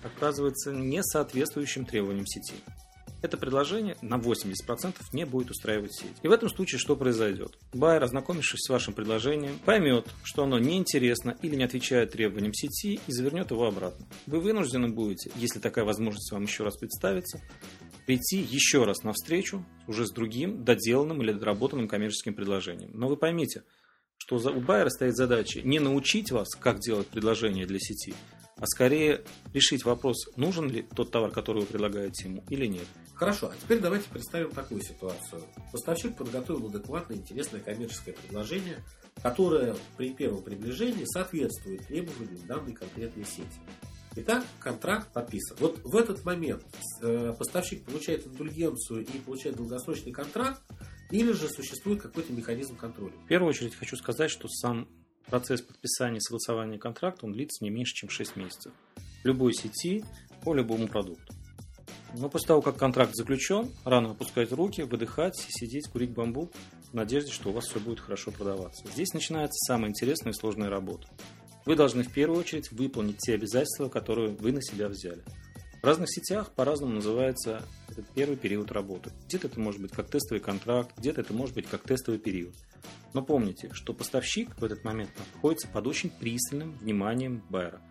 оказывается 0.03 0.73
не 0.73 1.03
соответствующим 1.03 1.85
требованиям 1.85 2.27
сети. 2.27 2.55
Это 3.21 3.37
предложение 3.37 3.97
на 4.01 4.15
80% 4.15 4.95
не 5.13 5.27
будет 5.27 5.51
устраивать 5.51 5.93
сеть. 5.93 6.15
И 6.23 6.29
в 6.29 6.33
этом 6.33 6.49
случае 6.49 6.79
что 6.79 6.95
произойдет? 6.95 7.59
Байер, 7.73 8.05
ознакомившись 8.05 8.61
с 8.61 8.69
вашим 8.69 8.95
предложением, 8.95 9.59
поймет, 9.65 10.07
что 10.23 10.45
оно 10.45 10.61
неинтересно 10.61 11.37
или 11.43 11.57
не 11.57 11.65
отвечает 11.65 12.13
требованиям 12.13 12.55
сети 12.55 13.01
и 13.07 13.13
завернет 13.13 13.51
его 13.51 13.67
обратно. 13.67 14.07
Вы 14.29 14.39
вынуждены 14.39 14.89
будете, 14.89 15.33
если 15.35 15.59
такая 15.59 15.85
возможность 15.85 16.31
вам 16.31 16.45
еще 16.45 16.63
раз 16.63 16.77
представится, 16.77 17.41
прийти 18.09 18.39
еще 18.39 18.85
раз 18.85 19.03
на 19.03 19.13
встречу 19.13 19.67
уже 19.87 20.07
с 20.07 20.11
другим 20.11 20.65
доделанным 20.65 21.21
или 21.21 21.33
доработанным 21.33 21.89
коммерческим 21.89 22.33
предложением. 22.33 22.91
Но 22.95 23.07
вы 23.07 23.19
поймите, 23.19 23.65
что 24.17 24.37
у 24.37 24.61
Байера 24.63 24.89
стоит 24.89 25.15
задача 25.15 25.61
не 25.61 25.79
научить 25.79 26.33
вас, 26.33 26.49
как 26.55 26.79
делать 26.79 27.07
предложение 27.09 27.67
для 27.67 27.79
сети, 27.79 28.15
а 28.57 28.65
скорее 28.65 29.27
решить 29.53 29.85
вопрос, 29.85 30.27
нужен 30.37 30.71
ли 30.71 30.87
тот 30.97 31.11
товар, 31.11 31.33
который 31.33 31.61
вы 31.61 31.67
предлагаете 31.67 32.29
ему 32.29 32.43
или 32.49 32.65
нет. 32.65 32.87
Хорошо, 33.15 33.53
а 33.53 33.57
теперь 33.63 33.81
давайте 33.81 34.09
представим 34.09 34.53
такую 34.53 34.81
ситуацию. 34.81 35.43
Поставщик 35.71 36.17
подготовил 36.17 36.69
адекватное, 36.69 37.19
интересное 37.19 37.61
коммерческое 37.61 38.15
предложение, 38.15 38.83
которое 39.23 39.77
при 39.99 40.15
первом 40.15 40.43
приближении 40.43 41.05
соответствует 41.05 41.87
требованиям 41.87 42.47
данной 42.47 42.73
конкретной 42.73 43.27
сети. 43.27 43.61
Итак, 44.21 44.45
контракт 44.59 45.13
подписан. 45.13 45.57
Вот 45.61 45.81
в 45.85 45.97
этот 45.97 46.25
момент 46.25 46.65
э, 47.03 47.33
поставщик 47.39 47.85
получает 47.85 48.27
индульгенцию 48.27 49.07
и 49.07 49.19
получает 49.19 49.57
долгосрочный 49.57 50.11
контракт, 50.11 50.61
или 51.11 51.31
же 51.33 51.49
существует 51.49 52.03
какой-то 52.03 52.33
механизм 52.33 52.77
контроля? 52.77 53.13
В 53.25 53.29
первую 53.29 53.51
очередь 53.51 53.77
хочу 53.77 53.97
сказать, 53.97 54.31
что 54.31 54.49
сам 54.49 54.89
процесс 55.27 55.63
подписания 55.63 56.19
и 56.19 56.21
согласования 56.21 56.79
контракта 56.79 57.27
он 57.27 57.33
длится 57.33 57.63
не 57.63 57.71
меньше, 57.71 57.95
чем 57.95 58.11
6 58.11 58.35
месяцев. 58.37 58.73
В 59.23 59.27
любой 59.27 59.55
сети 59.55 60.05
по 60.43 60.53
любому 60.53 60.89
продукту. 60.89 61.35
Но 62.15 62.29
после 62.29 62.49
того, 62.49 62.63
как 62.63 62.77
контракт 62.77 63.15
заключен, 63.15 63.71
рано 63.85 64.11
опускать 64.11 64.51
руки, 64.51 64.83
выдыхать, 64.83 65.37
сидеть, 65.37 65.89
курить 65.89 66.11
бамбук 66.11 66.53
в 66.91 66.95
надежде, 66.95 67.31
что 67.31 67.51
у 67.51 67.53
вас 67.53 67.67
все 67.67 67.79
будет 67.79 68.01
хорошо 68.01 68.31
продаваться. 68.31 68.85
Здесь 68.93 69.13
начинается 69.13 69.59
самая 69.67 69.91
интересная 69.91 70.33
и 70.33 70.37
сложная 70.37 70.71
работа. 70.71 71.07
Вы 71.69 71.77
должны 71.77 72.03
в 72.03 72.11
первую 72.11 72.41
очередь 72.41 72.73
выполнить 72.73 73.19
те 73.19 73.35
обязательства, 73.35 73.91
которые 73.91 74.31
вы 74.31 74.53
на 74.53 74.63
себя 74.63 74.89
взяли. 74.89 75.23
В 75.83 75.85
разных 75.85 76.11
сетях 76.11 76.51
по-разному 76.55 76.95
называется 76.95 77.63
этот 77.91 78.09
первый 78.15 78.39
период 78.39 78.73
работы. 78.73 79.11
Где-то 79.27 79.49
это 79.49 79.61
может 79.61 79.83
быть 79.83 79.93
как 79.93 80.09
тестовый 80.09 80.41
контракт, 80.41 80.97
где-то 80.97 81.21
это 81.21 81.35
может 81.35 81.55
быть 81.55 81.67
как 81.67 81.83
тестовый 81.83 82.19
период. 82.19 82.55
Но 83.13 83.23
помните, 83.23 83.69
что 83.75 83.93
поставщик 83.93 84.59
в 84.59 84.65
этот 84.65 84.83
момент 84.83 85.11
находится 85.35 85.69
под 85.69 85.87
очень 85.87 86.09
пристальным 86.09 86.73
вниманием 86.79 87.45
байера. 87.51 87.83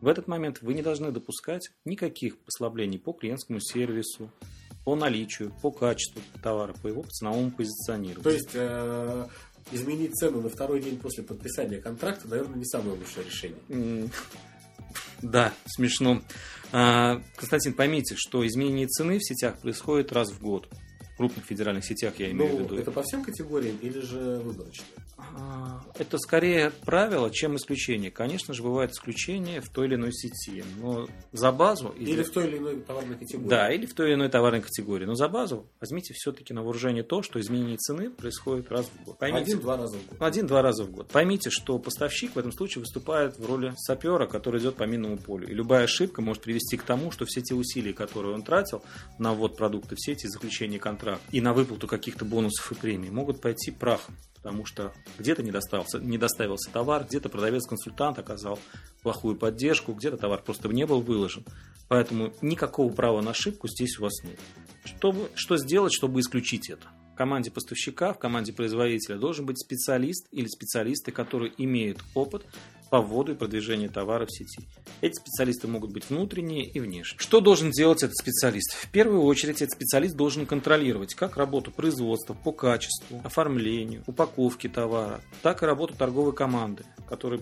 В 0.00 0.08
этот 0.08 0.28
момент 0.28 0.62
вы 0.62 0.72
не 0.72 0.80
должны 0.80 1.10
допускать 1.10 1.72
никаких 1.84 2.38
послаблений 2.38 2.98
по 2.98 3.12
клиентскому 3.12 3.60
сервису, 3.60 4.32
по 4.86 4.96
наличию, 4.96 5.52
по 5.60 5.70
качеству 5.70 6.22
товара, 6.42 6.72
по 6.72 6.86
его 6.86 7.02
ценовому 7.02 7.50
позиционированию. 7.50 8.22
То 8.22 8.30
есть 8.30 8.50
э, 8.54 9.26
изменить 9.72 10.14
цену 10.14 10.40
на 10.40 10.48
второй 10.48 10.80
день 10.80 10.98
после 10.98 11.24
подписания 11.24 11.78
контракта, 11.78 12.28
наверное, 12.28 12.56
не 12.56 12.64
самое 12.64 12.96
лучшее 12.96 13.26
решение. 13.26 14.10
Да, 15.22 15.52
смешно. 15.66 16.22
А, 16.72 17.22
Константин, 17.36 17.72
поймите, 17.72 18.14
что 18.18 18.46
изменение 18.46 18.86
цены 18.86 19.18
в 19.18 19.24
сетях 19.24 19.58
происходит 19.60 20.12
раз 20.12 20.30
в 20.30 20.40
год 20.40 20.68
крупных 21.16 21.44
федеральных 21.46 21.84
сетях, 21.84 22.14
я 22.18 22.30
имею 22.30 22.52
ну, 22.52 22.58
в 22.58 22.60
виду. 22.62 22.76
Это 22.76 22.90
по 22.90 23.02
всем 23.02 23.24
категориям 23.24 23.76
или 23.80 24.00
же 24.00 24.38
выборочно? 24.44 24.84
А, 25.18 25.82
это 25.94 26.18
скорее 26.18 26.70
правило, 26.84 27.30
чем 27.30 27.56
исключение. 27.56 28.10
Конечно 28.10 28.52
же, 28.52 28.62
бывают 28.62 28.92
исключения 28.92 29.60
в 29.62 29.68
той 29.70 29.86
или 29.86 29.94
иной 29.94 30.12
сети, 30.12 30.62
но 30.78 31.08
за 31.32 31.52
базу... 31.52 31.94
Или, 31.98 32.10
или 32.10 32.22
в 32.22 32.30
той 32.30 32.48
или 32.48 32.58
иной 32.58 32.80
товарной 32.80 33.16
категории. 33.16 33.48
Да, 33.48 33.72
или 33.72 33.86
в 33.86 33.94
той 33.94 34.08
или 34.08 34.14
иной 34.14 34.28
товарной 34.28 34.60
категории. 34.60 35.06
Но 35.06 35.14
за 35.14 35.28
базу 35.28 35.66
возьмите 35.80 36.12
все-таки 36.12 36.52
на 36.52 36.62
вооружение 36.62 37.02
то, 37.02 37.22
что 37.22 37.40
изменение 37.40 37.78
цены 37.78 38.10
происходит 38.10 38.70
раз 38.70 38.86
в 38.86 39.04
год. 39.04 39.16
Один-два 39.20 39.78
раза 39.78 39.96
в 39.96 40.06
год. 40.06 40.20
Один-два 40.20 40.62
раза 40.62 40.84
в 40.84 40.90
год. 40.90 41.08
Поймите, 41.08 41.48
что 41.48 41.78
поставщик 41.78 42.34
в 42.34 42.38
этом 42.38 42.52
случае 42.52 42.80
выступает 42.80 43.38
в 43.38 43.46
роли 43.46 43.72
сапера, 43.76 44.26
который 44.26 44.60
идет 44.60 44.76
по 44.76 44.84
минному 44.84 45.16
полю. 45.16 45.48
И 45.48 45.54
любая 45.54 45.84
ошибка 45.84 46.20
может 46.20 46.42
привести 46.42 46.76
к 46.76 46.82
тому, 46.82 47.10
что 47.10 47.24
все 47.24 47.40
те 47.40 47.54
усилия, 47.54 47.94
которые 47.94 48.34
он 48.34 48.42
тратил 48.42 48.82
на 49.18 49.32
ввод 49.32 49.56
продукта 49.56 49.96
в 49.96 50.00
сети, 50.00 50.26
заключение 50.26 50.78
контракта 50.78 51.24
и 51.32 51.40
на 51.40 51.54
выплату 51.54 51.86
каких-то 51.86 52.26
бонусов 52.26 52.70
и 52.72 52.74
премий, 52.74 53.08
могут 53.08 53.40
пойти 53.40 53.70
прахом 53.70 54.14
потому 54.36 54.64
что 54.64 54.92
где-то 55.18 55.42
не, 55.42 55.50
доставился, 55.50 55.98
не 55.98 56.18
доставился 56.18 56.70
товар, 56.70 57.04
где-то 57.04 57.28
продавец-консультант 57.28 58.18
оказал 58.18 58.58
плохую 59.02 59.36
поддержку, 59.36 59.92
где-то 59.92 60.16
товар 60.16 60.42
просто 60.42 60.68
не 60.68 60.86
был 60.86 61.00
выложен. 61.00 61.44
Поэтому 61.88 62.32
никакого 62.42 62.92
права 62.92 63.20
на 63.22 63.30
ошибку 63.30 63.68
здесь 63.68 63.98
у 63.98 64.02
вас 64.02 64.12
нет. 64.24 64.38
Чтобы, 64.84 65.30
что 65.34 65.56
сделать, 65.56 65.92
чтобы 65.92 66.20
исключить 66.20 66.70
это? 66.70 66.86
В 67.12 67.16
команде 67.16 67.50
поставщика, 67.50 68.12
в 68.12 68.18
команде 68.18 68.52
производителя 68.52 69.16
должен 69.16 69.46
быть 69.46 69.58
специалист 69.58 70.26
или 70.32 70.46
специалисты, 70.48 71.12
которые 71.12 71.52
имеют 71.56 71.98
опыт 72.14 72.44
по 72.90 73.00
вводу 73.00 73.32
и 73.32 73.34
продвижению 73.34 73.90
товара 73.90 74.26
в 74.26 74.32
сети. 74.32 74.66
Эти 75.00 75.14
специалисты 75.14 75.68
могут 75.68 75.92
быть 75.92 76.08
внутренние 76.08 76.64
и 76.64 76.80
внешние. 76.80 77.18
Что 77.18 77.40
должен 77.40 77.70
делать 77.70 78.02
этот 78.02 78.16
специалист? 78.16 78.72
В 78.74 78.90
первую 78.90 79.22
очередь 79.22 79.62
этот 79.62 79.72
специалист 79.72 80.14
должен 80.14 80.46
контролировать 80.46 81.14
как 81.14 81.36
работу 81.36 81.70
производства 81.70 82.34
по 82.34 82.52
качеству, 82.52 83.20
оформлению, 83.24 84.02
упаковке 84.06 84.68
товара, 84.68 85.20
так 85.42 85.62
и 85.62 85.66
работу 85.66 85.94
торговой 85.94 86.32
команды, 86.32 86.84
которая 87.08 87.40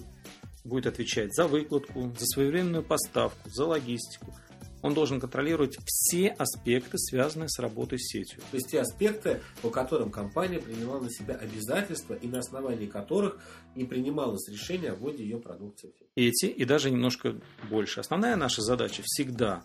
будет 0.65 0.87
отвечать 0.87 1.35
за 1.35 1.47
выкладку, 1.47 2.15
за 2.19 2.27
своевременную 2.27 2.83
поставку, 2.83 3.51
за 3.51 3.67
логистику, 3.67 4.35
он 4.85 4.93
должен 4.93 5.19
контролировать 5.19 5.79
все 5.87 6.29
аспекты, 6.29 6.99
связанные 6.99 7.49
с 7.49 7.59
работой 7.59 7.99
с 7.99 8.07
сетью. 8.13 8.41
То 8.51 8.59
есть 8.59 8.71
те 8.71 8.83
аспекты, 8.83 9.41
по 9.63 9.71
которым 9.71 10.11
компания 10.11 10.61
приняла 10.61 11.01
на 11.01 11.11
себя 11.11 11.37
обязательства 11.37 12.13
и 12.13 12.29
на 12.29 12.41
основании 12.41 12.85
которых 12.85 13.39
и 13.75 13.85
принималось 13.85 14.47
решение 14.47 14.91
о 14.91 14.97
вводе 14.97 15.25
ее 15.25 15.39
продукции. 15.39 15.95
Эти 16.17 16.47
и 16.47 16.67
даже 16.67 16.91
немножко 16.91 17.41
больше. 17.71 18.01
Основная 18.01 18.37
наша 18.37 18.61
задача 18.61 19.01
всегда 19.07 19.63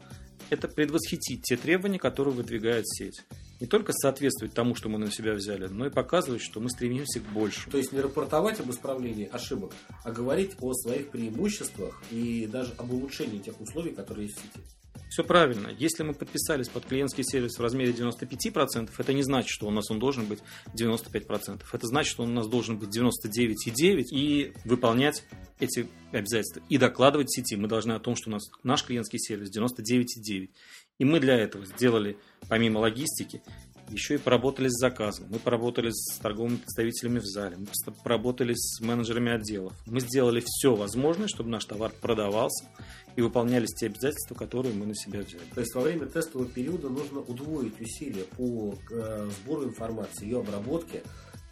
это 0.49 0.69
предвосхитить 0.69 1.43
те 1.43 1.57
требования, 1.57 1.99
которые 1.99 2.33
выдвигает 2.33 2.87
сеть. 2.87 3.21
Не 3.59 3.67
только 3.67 3.91
соответствовать 3.91 4.53
тому, 4.53 4.73
что 4.73 4.87
мы 4.87 4.99
на 4.99 5.11
себя 5.11 5.33
взяли, 5.33 5.67
но 5.67 5.85
и 5.85 5.89
показывать, 5.89 6.41
что 6.41 6.61
мы 6.61 6.69
стремимся 6.69 7.19
к 7.19 7.29
большему. 7.33 7.71
То 7.71 7.77
есть 7.77 7.91
не 7.91 7.99
рапортовать 7.99 8.61
об 8.61 8.71
исправлении 8.71 9.29
ошибок, 9.29 9.73
а 10.05 10.11
говорить 10.11 10.53
о 10.61 10.73
своих 10.73 11.09
преимуществах 11.09 12.01
и 12.09 12.47
даже 12.47 12.73
об 12.77 12.93
улучшении 12.93 13.39
тех 13.39 13.59
условий, 13.59 13.91
которые 13.91 14.27
есть 14.27 14.37
в 14.37 14.41
сети. 14.43 14.78
Все 15.09 15.23
правильно. 15.23 15.69
Если 15.77 16.03
мы 16.03 16.13
подписались 16.13 16.69
под 16.69 16.85
клиентский 16.85 17.23
сервис 17.23 17.57
в 17.57 17.61
размере 17.61 17.91
95%, 17.91 18.91
это 18.95 19.13
не 19.13 19.23
значит, 19.23 19.49
что 19.49 19.67
у 19.67 19.71
нас 19.71 19.89
он 19.89 19.97
должен 19.97 20.25
быть 20.27 20.39
95%. 20.79 21.61
Это 21.73 21.87
значит, 21.87 22.11
что 22.11 22.23
он 22.23 22.29
у 22.29 22.33
нас 22.33 22.47
должен 22.47 22.77
быть 22.77 22.95
99,9% 22.95 24.05
и 24.11 24.53
выполнять 24.65 25.23
эти 25.59 25.87
обязательства. 26.11 26.61
И 26.69 26.77
докладывать 26.77 27.31
сети. 27.31 27.55
Мы 27.55 27.67
должны 27.67 27.93
о 27.93 27.99
том, 27.99 28.15
что 28.15 28.29
у 28.29 28.33
нас 28.33 28.43
наш 28.63 28.83
клиентский 28.83 29.19
сервис 29.19 29.49
99,9%. 29.49 30.49
И 30.99 31.05
мы 31.05 31.19
для 31.19 31.35
этого 31.35 31.65
сделали, 31.65 32.17
помимо 32.47 32.79
логистики, 32.79 33.41
еще 33.89 34.15
и 34.15 34.17
поработали 34.17 34.67
с 34.67 34.79
заказом. 34.79 35.27
Мы 35.29 35.39
поработали 35.39 35.89
с 35.91 36.17
торговыми 36.19 36.57
представителями 36.57 37.19
в 37.19 37.25
зале. 37.25 37.57
Мы 37.57 37.93
поработали 38.03 38.53
с 38.55 38.81
менеджерами 38.81 39.31
отделов. 39.31 39.73
Мы 39.85 39.99
сделали 40.01 40.43
все 40.45 40.75
возможное, 40.75 41.27
чтобы 41.27 41.49
наш 41.49 41.65
товар 41.65 41.91
продавался 42.01 42.65
и 43.15 43.21
выполнялись 43.21 43.73
те 43.75 43.87
обязательства, 43.87 44.35
которые 44.35 44.73
мы 44.73 44.85
на 44.85 44.95
себя 44.95 45.21
взяли. 45.21 45.43
То 45.53 45.61
есть 45.61 45.73
во 45.75 45.81
время 45.81 46.05
тестового 46.05 46.47
периода 46.47 46.89
нужно 46.89 47.19
удвоить 47.19 47.79
усилия 47.79 48.23
по 48.37 48.75
э, 48.91 49.29
сбору 49.41 49.65
информации, 49.65 50.25
ее 50.25 50.39
обработке 50.39 51.03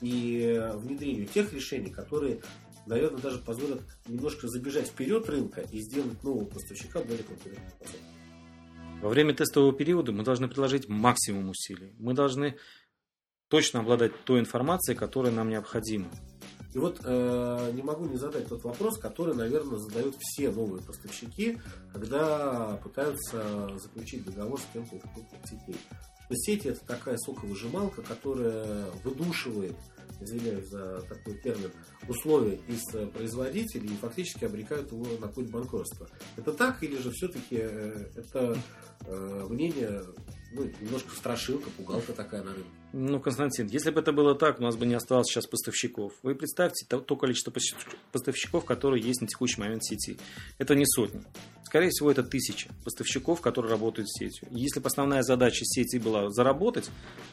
и 0.01 0.72
внедрению 0.75 1.25
тех 1.25 1.51
решений, 1.53 1.89
которые 1.89 2.39
наверное, 2.86 3.22
даже 3.22 3.39
позволят 3.39 3.82
немножко 4.08 4.48
забежать 4.48 4.88
вперед 4.88 5.27
рынка 5.29 5.62
и 5.72 5.79
сделать 5.79 6.24
нового 6.24 6.46
поставщика 6.46 7.01
более 7.01 7.24
конкурентоспособным. 7.24 8.17
Во 9.01 9.10
время 9.10 9.34
тестового 9.34 9.74
периода 9.74 10.12
мы 10.12 10.24
должны 10.24 10.48
приложить 10.48 10.89
максимум 10.89 11.50
усилий. 11.50 11.94
Мы 12.00 12.13
должны 12.13 12.58
точно 13.48 13.82
обладать 13.82 14.12
той 14.25 14.39
информацией, 14.39 14.98
которая 14.98 15.32
нам 15.32 15.50
необходима. 15.50 16.10
И 16.74 16.80
вот 16.80 17.00
э, 17.04 17.72
не 17.74 17.82
могу 17.82 18.06
не 18.06 18.18
задать 18.18 18.48
тот 18.50 18.63
вопрос, 18.63 19.00
который, 19.00 19.34
наверное, 19.34 19.77
задают 19.77 20.16
все 20.20 20.51
новые 20.51 20.84
поставщики, 20.84 21.60
когда 21.94 22.80
пытаются 22.84 23.77
заключить 23.77 24.25
договор 24.25 24.60
с 24.60 24.66
кем-то 24.74 24.96
из 24.96 25.01
крупных 25.01 25.42
сетей. 25.46 25.77
Но 26.30 26.36
сети 26.36 26.68
это 26.68 26.86
такая 26.86 27.18
соковыжималка, 27.18 28.01
которая 28.01 28.92
выдушивает, 29.04 29.75
извиняюсь 30.20 30.68
за 30.68 31.02
такой 31.02 31.36
термин, 31.40 31.72
условия 32.08 32.60
из 32.68 32.84
производителей 33.12 33.94
и 33.94 33.98
фактически 33.98 34.46
обрекают 34.46 34.92
его 34.92 35.06
на 35.20 35.28
путь 35.28 35.50
банкротства. 35.50 36.08
Это 36.36 36.54
так 36.54 36.84
или 36.84 36.98
же 36.98 37.12
все-таки 37.12 37.58
э, 37.60 38.06
это 38.16 38.58
э, 39.06 39.46
мнение 39.50 40.04
ну, 40.58 40.72
немножко 40.82 41.16
страшилка, 41.16 41.70
пугалка 41.70 42.14
такая 42.14 42.44
на 42.44 42.54
рынке. 42.54 42.70
Ну, 42.94 43.20
Константин, 43.20 43.68
если 43.68 43.92
бы 43.92 44.00
это 44.00 44.12
было 44.12 44.34
так, 44.34 44.60
у 44.60 44.64
нас 44.64 44.76
бы 44.76 44.86
не 44.86 44.96
осталось 44.96 45.28
сейчас 45.28 45.46
поставщиков. 45.46 46.14
Вы 46.24 46.36
представьте 46.36 46.86
то, 46.88 47.00
то 47.00 47.16
количество 47.16 47.54
поставщиков, 48.12 48.66
которые 48.66 49.04
есть 49.04 49.22
на 49.22 49.28
текущий 49.28 49.60
момент 49.60 49.84
в 49.84 49.88
сети. 49.88 50.18
Это 50.58 50.74
не 50.74 50.86
сотни. 50.86 51.22
Скорее 51.64 51.90
всего, 51.90 52.10
это 52.10 52.24
тысячи 52.24 52.70
поставщиков, 52.84 53.42
которые 53.42 53.72
работают 53.72 54.10
с 54.10 54.18
сетью. 54.18 54.48
Если 54.52 54.80
бы 54.80 54.88
основная 54.88 55.22
задача 55.22 55.64
сети 55.64 55.98
была 56.00 56.30
заработать, 56.30 56.90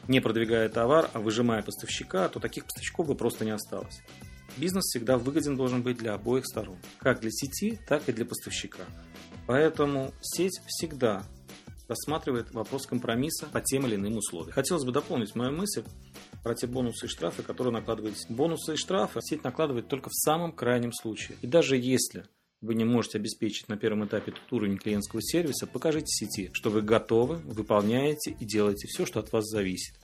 не 0.07 0.19
продвигая 0.19 0.69
товар, 0.69 1.09
а 1.13 1.19
выжимая 1.19 1.63
поставщика, 1.63 2.27
то 2.29 2.39
таких 2.39 2.65
поставщиков 2.65 3.07
бы 3.07 3.15
просто 3.15 3.45
не 3.45 3.51
осталось. 3.51 4.01
Бизнес 4.57 4.83
всегда 4.83 5.17
выгоден 5.17 5.55
должен 5.55 5.83
быть 5.83 5.97
для 5.97 6.13
обоих 6.13 6.45
сторон, 6.45 6.77
как 6.99 7.21
для 7.21 7.31
сети, 7.31 7.79
так 7.87 8.07
и 8.07 8.13
для 8.13 8.25
поставщика. 8.25 8.83
Поэтому 9.47 10.13
сеть 10.21 10.59
всегда 10.67 11.25
рассматривает 11.87 12.51
вопрос 12.53 12.85
компромисса 12.85 13.47
по 13.47 13.61
тем 13.61 13.85
или 13.85 13.95
иным 13.95 14.17
условиям. 14.17 14.53
Хотелось 14.53 14.83
бы 14.83 14.91
дополнить 14.91 15.35
мою 15.35 15.51
мысль 15.51 15.83
про 16.43 16.55
те 16.55 16.67
бонусы 16.67 17.05
и 17.05 17.09
штрафы, 17.09 17.43
которые 17.43 17.73
накладываются. 17.73 18.31
Бонусы 18.31 18.73
и 18.73 18.77
штрафы 18.77 19.19
сеть 19.21 19.43
накладывает 19.43 19.87
только 19.87 20.09
в 20.09 20.15
самом 20.15 20.51
крайнем 20.51 20.93
случае. 20.93 21.37
И 21.41 21.47
даже 21.47 21.77
если 21.77 22.25
вы 22.61 22.75
не 22.75 22.83
можете 22.85 23.17
обеспечить 23.17 23.69
на 23.69 23.77
первом 23.77 24.05
этапе 24.05 24.31
тот 24.31 24.51
уровень 24.51 24.77
клиентского 24.77 25.21
сервиса, 25.21 25.67
покажите 25.67 26.07
сети, 26.07 26.49
что 26.53 26.69
вы 26.69 26.81
готовы, 26.81 27.35
выполняете 27.37 28.35
и 28.39 28.45
делаете 28.45 28.87
все, 28.87 29.05
что 29.05 29.19
от 29.19 29.31
вас 29.31 29.45
зависит. 29.45 29.95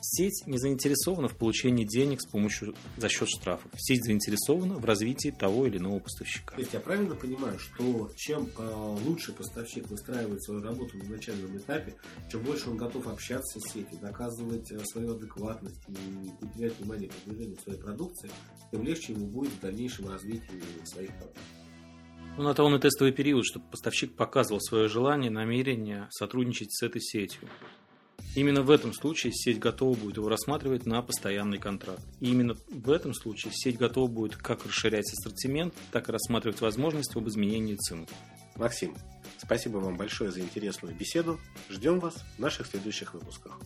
Сеть 0.00 0.46
не 0.46 0.58
заинтересована 0.58 1.28
в 1.28 1.36
получении 1.36 1.84
денег 1.84 2.20
с 2.20 2.26
помощью 2.26 2.74
за 2.96 3.08
счет 3.08 3.28
штрафов. 3.28 3.70
Сеть 3.76 4.04
заинтересована 4.04 4.74
в 4.74 4.84
развитии 4.84 5.30
того 5.30 5.66
или 5.66 5.78
иного 5.78 5.98
поставщика. 5.98 6.54
То 6.54 6.60
есть 6.60 6.72
я 6.72 6.80
правильно 6.80 7.16
понимаю, 7.16 7.58
что 7.58 8.10
чем 8.16 8.48
э, 8.56 8.98
лучше 9.04 9.32
поставщик 9.32 9.88
выстраивает 9.88 10.42
свою 10.44 10.62
работу 10.62 10.96
на 10.98 11.04
начальном 11.04 11.56
этапе, 11.56 11.96
чем 12.30 12.42
больше 12.42 12.70
он 12.70 12.76
готов 12.76 13.08
общаться 13.08 13.58
с 13.58 13.72
сетью, 13.72 13.98
доказывать 14.00 14.70
э, 14.70 14.78
свою 14.84 15.16
адекватность 15.16 15.80
и 15.88 16.44
уделять 16.44 16.78
внимание 16.78 17.10
продвижению 17.10 17.58
своей 17.58 17.80
продукции, 17.80 18.30
тем 18.70 18.84
легче 18.84 19.14
ему 19.14 19.26
будет 19.26 19.52
в 19.52 19.60
дальнейшем 19.60 20.08
развитии 20.08 20.62
своих 20.84 21.10
продуктов. 21.16 21.42
Ну, 22.36 22.44
на 22.44 22.54
то 22.54 22.62
он 22.62 22.76
и 22.76 22.80
тестовый 22.80 23.12
период, 23.12 23.44
чтобы 23.44 23.66
поставщик 23.68 24.14
показывал 24.14 24.60
свое 24.60 24.86
желание, 24.86 25.28
намерение 25.28 26.06
сотрудничать 26.10 26.72
с 26.72 26.84
этой 26.84 27.00
сетью. 27.00 27.48
Именно 28.34 28.62
в 28.62 28.70
этом 28.70 28.92
случае 28.92 29.32
сеть 29.32 29.58
готова 29.58 29.96
будет 29.96 30.16
его 30.16 30.28
рассматривать 30.28 30.86
на 30.86 31.02
постоянный 31.02 31.58
контракт. 31.58 32.02
И 32.20 32.30
именно 32.30 32.56
в 32.68 32.90
этом 32.90 33.14
случае 33.14 33.52
сеть 33.54 33.78
готова 33.78 34.08
будет 34.08 34.36
как 34.36 34.64
расширять 34.64 35.10
ассортимент, 35.12 35.74
так 35.90 36.08
и 36.08 36.12
рассматривать 36.12 36.60
возможность 36.60 37.16
об 37.16 37.28
изменении 37.28 37.76
цены. 37.76 38.06
Максим, 38.56 38.96
спасибо 39.38 39.78
вам 39.78 39.96
большое 39.96 40.30
за 40.30 40.40
интересную 40.40 40.94
беседу. 40.94 41.40
Ждем 41.68 42.00
вас 42.00 42.24
в 42.36 42.40
наших 42.40 42.66
следующих 42.66 43.14
выпусках. 43.14 43.60